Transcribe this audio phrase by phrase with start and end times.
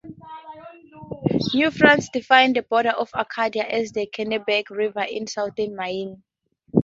[1.53, 6.23] New France defined the border of Acadia as the Kennebec River in southern Maine.